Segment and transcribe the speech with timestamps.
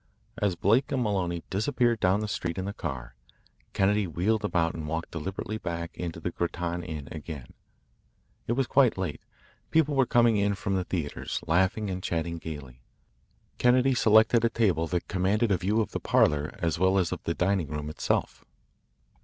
[0.39, 3.13] As Blake and Maloney disappeared down the street in the car,
[3.73, 7.53] Kennedy wheeled about and walked deliberately back into the Grattan Inn again.
[8.47, 9.21] It was quite late.
[9.69, 12.81] People were coming in from the theatres, laughing and chatting gaily.
[13.59, 17.21] Kennedy selected a table that commanded a view of the parlour as well as of
[17.25, 18.43] the dining room itself.